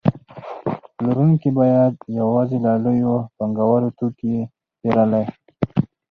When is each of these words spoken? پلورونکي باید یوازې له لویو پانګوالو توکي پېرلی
پلورونکي 0.95 1.49
باید 1.59 1.93
یوازې 2.19 2.57
له 2.65 2.71
لویو 2.85 3.13
پانګوالو 3.37 3.95
توکي 3.97 4.33
پېرلی 4.79 5.25